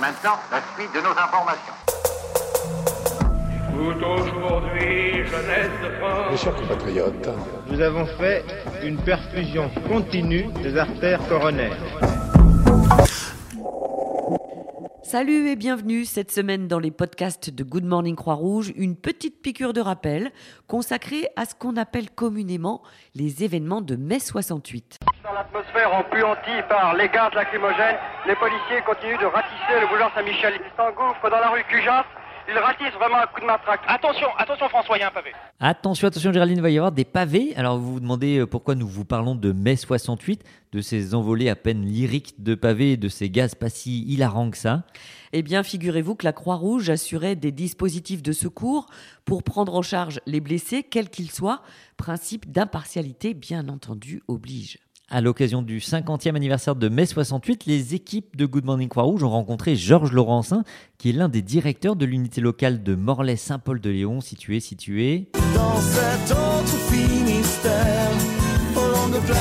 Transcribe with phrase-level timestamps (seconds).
[0.00, 1.74] Maintenant, la suite de nos informations.
[3.72, 6.30] Tout aujourd'hui, jeunesse de France.
[6.30, 7.28] Mes chers compatriotes,
[7.66, 8.44] Nous avons fait
[8.84, 11.76] une perfusion continue des artères coronaires.
[15.02, 19.72] Salut et bienvenue cette semaine dans les podcasts de Good Morning Croix-Rouge, une petite piqûre
[19.72, 20.30] de rappel
[20.68, 22.82] consacrée à ce qu'on appelle communément
[23.16, 25.00] les événements de mai 68.
[25.38, 27.94] L'atmosphère empuantie par les gaz lacrymogènes,
[28.26, 30.54] les policiers continuent de ratisser le boulevard Saint-Michel.
[30.58, 32.04] Ils s'engouffrent dans la rue Cujas.
[32.48, 33.82] Ils ratissent vraiment un coup de matraque.
[33.86, 35.30] Attention, attention François, il y a un pavé.
[35.60, 37.52] Attention, attention Géraldine, il va y avoir des pavés.
[37.56, 41.50] Alors vous vous demandez euh, pourquoi nous vous parlons de mai 68, de ces envolées
[41.50, 44.82] à peine lyriques de pavés et de ces gaz pas si hilarants que ça?
[45.32, 48.86] Eh bien, figurez-vous que la Croix-Rouge assurait des dispositifs de secours
[49.24, 51.62] pour prendre en charge les blessés, quels qu'ils soient.
[51.96, 54.78] Principe d'impartialité, bien entendu, oblige.
[55.10, 59.30] À l'occasion du 50e anniversaire de mai 68, les équipes de Good Morning Croix-Rouge ont
[59.30, 60.64] rencontré Georges Laurencin,
[60.98, 65.30] qui est l'un des directeurs de l'unité locale de Morlaix-Saint-Paul-de-Léon, situé, situé...
[65.54, 68.10] Dans cet autre Finistère,
[69.08, 69.32] de.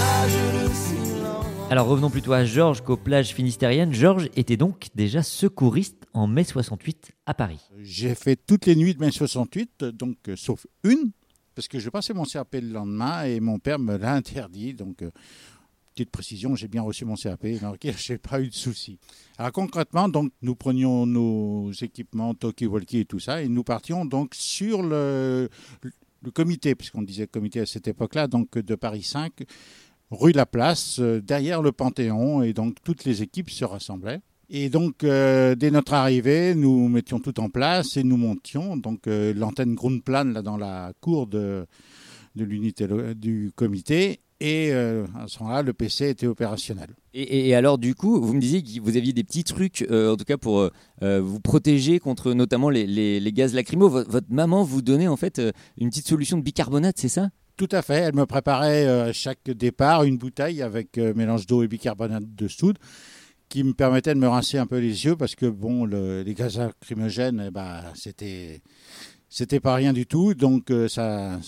[1.69, 3.93] Alors revenons plutôt à Georges qu'aux plages finistériennes.
[3.93, 7.59] Georges était donc déjà secouriste en mai 68 à Paris.
[7.79, 11.11] j'ai fait toutes les nuits de mai 68, donc euh, sauf une,
[11.57, 14.75] parce que je passais mon CAP le lendemain et mon père me l'a interdit.
[14.75, 15.09] Donc, euh,
[15.97, 18.99] petite précision, j'ai bien reçu mon CAP, je n'ai pas eu de soucis.
[19.37, 24.35] Alors concrètement, donc, nous prenions nos équipements, talkie-walkie et tout ça, et nous partions donc
[24.35, 25.49] sur le,
[26.21, 29.31] le comité, puisqu'on disait comité à cette époque-là, donc de Paris 5,
[30.11, 34.21] rue la Place, euh, derrière le Panthéon, et donc toutes les équipes se rassemblaient.
[34.49, 39.07] Et donc, euh, dès notre arrivée, nous mettions tout en place et nous montions donc
[39.07, 41.65] euh, l'antenne Grundplan là dans la cour de,
[42.35, 44.21] l'unité lo- du comité.
[44.39, 46.89] Et euh, à ce moment-là, le PC était opérationnel.
[47.15, 49.81] Et, et- et alors, du coup, vous me disiez que vous aviez des petits trucs,
[49.89, 50.69] euh, en tout cas pour
[51.01, 53.89] euh, vous protéger contre notamment les, les- les gaz lacrymaux.
[53.89, 55.41] Vo- Votre, maman vous donnait en fait
[55.79, 57.29] une petite solution de bicarbonate, c'est ça?
[57.57, 57.95] Tout à fait.
[57.95, 62.77] Elle me préparait à chaque départ une bouteille avec mélange d'eau et bicarbonate de soude
[63.49, 66.35] qui me permettait de me rincer un peu les yeux parce que bon, le- les
[66.35, 68.61] gaz lacrymogènes, eh ben, c'était
[69.29, 70.35] c'était pas rien du tout.
[70.35, 71.39] Donc ça,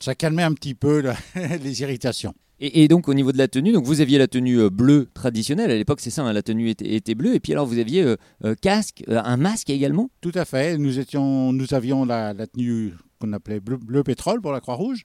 [0.00, 1.02] ça calmait un petit peu
[1.62, 2.34] les irritations.
[2.60, 5.08] et, et donc, au niveau de la tenue, donc vous aviez la tenue euh, bleue
[5.14, 5.70] traditionnelle.
[5.70, 7.34] À l'époque, c'est ça, hein, la tenue était, était bleue.
[7.34, 10.10] Et puis alors, vous aviez euh, euh, casque, euh, un masque également?
[10.20, 10.78] Tout à fait.
[10.78, 15.04] Nous, étions, nous avions la, la tenue qu'on appelait bleu, bleu pétrole pour la Croix-Rouge.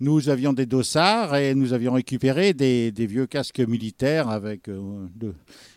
[0.00, 5.34] Nous avions des dossards et nous avions récupéré des, des vieux casques militaires avec, de-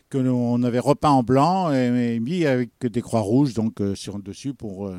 [0.10, 4.18] que l'on avait repeint en blanc et, et mis avec des croix rouges donc, sur
[4.20, 4.92] dessus pour,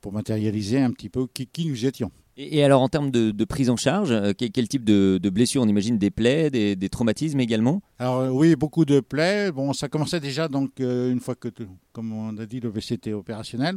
[0.00, 2.12] pour matérialiser un petit peu qui, qui nous étions.
[2.36, 5.62] Et, alors, en termes de, prise en charge, euh, quel, type de, de blessures?
[5.62, 7.82] On imagine des plaies, des, traumatismes également?
[7.98, 9.52] Alors euh, oui, beaucoup de plaies.
[9.52, 11.48] Bon, ça commençait déjà donc euh, une fois que,
[11.92, 13.76] comme on a dit, le était opérationnel.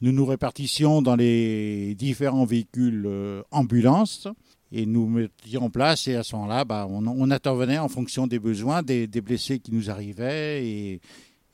[0.00, 3.08] Nous nous répartissions dans les différents véhicules
[3.50, 4.28] ambulances
[4.70, 6.08] et nous mettions en place.
[6.08, 9.72] Et à ce moment-là, bah, on, intervenait en fonction des besoins des, des blessés qui
[9.72, 10.66] nous arrivaient.
[10.66, 10.92] Et,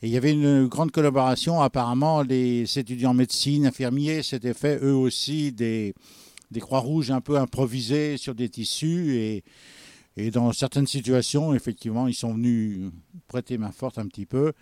[0.02, 1.60] et il y avait une grande collaboration.
[1.60, 5.94] Apparemment, les étudiants en médecine, infirmiers, s'étaient fait eux aussi des,
[6.50, 9.44] des croix rouges un peu improvisées sur des tissus et
[10.16, 12.90] et dans certaines situations, effectivement, ils sont venus
[13.28, 14.52] prêter main forte un petit peu.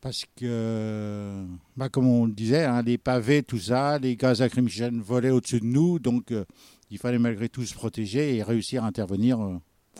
[0.00, 1.44] Parce que,
[1.76, 5.60] bah, comme on le disait, hein, les pavés, tout ça, les gaz lacrymogènes volaient au-dessus
[5.60, 5.98] de nous.
[5.98, 6.44] Donc, euh,
[6.90, 9.58] il fallait malgré tout se protéger et réussir à intervenir euh,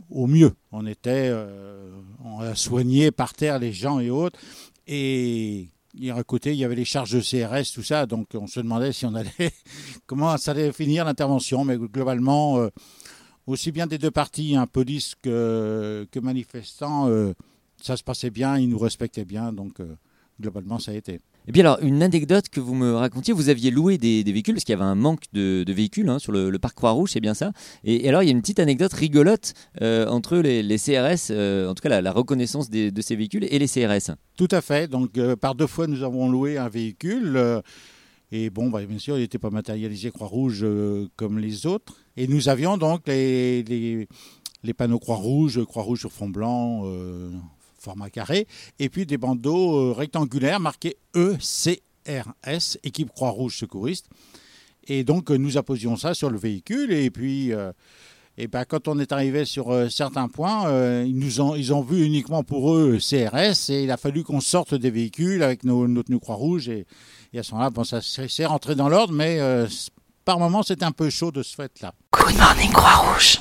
[0.08, 0.52] au mieux.
[0.70, 1.90] On était, euh,
[2.24, 4.38] on a soigné par terre les gens et autres.
[4.86, 5.68] Et,
[6.14, 8.06] à côté, il y avait les charges de CRS, tout ça.
[8.06, 9.30] Donc, on se demandait si on allait,
[10.06, 11.64] comment ça allait finir l'intervention.
[11.64, 12.68] Mais globalement, euh,
[13.46, 17.32] aussi bien des deux parties, hein, police que, que manifestants, euh,
[17.82, 19.96] ça se passait bien, ils nous respectaient bien, donc euh,
[20.40, 21.20] globalement ça a été.
[21.48, 24.64] Et puis alors, une anecdote que vous me racontiez, vous aviez loué des, véhicules, parce
[24.64, 27.52] qu'il y avait un manque de, véhicules hein, sur le, parc Croix-Rouge, c'est bien ça.
[27.84, 31.74] Et, alors, il y a une petite anecdote rigolote euh, entre les, CRS, euh, en
[31.74, 34.14] tout cas la, reconnaissance de ces véhicules, et les CRS.
[34.36, 37.40] Tout à fait, donc euh, par deux fois nous avons loué un véhicule.
[38.30, 40.66] et bon, bah, bien sûr, il n'était pas matérialisé Croix-Rouge
[41.16, 41.96] comme les autres.
[42.18, 46.84] Et nous avions donc les, les, panneaux Croix-Rouge, Croix-Rouge sur fond blanc,
[47.80, 48.46] format carré,
[48.78, 54.06] et puis des bandeaux euh, rectangulaires marqués ECRS, équipe Croix-Rouge secouriste.
[54.86, 57.52] Et donc, euh, nous apposions ça sur le véhicule, et puis.
[57.52, 57.72] euh,
[58.40, 62.04] et ben, quand on est arrivé sur certains points, ils nous ont, ils ont vu
[62.06, 66.12] uniquement pour eux CRS et il a fallu qu'on sorte des véhicules avec nos, notre
[66.12, 66.86] nous Croix-Rouge et,
[67.32, 69.40] et à ce moment-là, bon, ça s'est rentré dans l'ordre, mais
[70.24, 71.92] par moments, c'était un peu chaud de ce fait-là.
[72.12, 73.40] Good morning Croix-Rouge.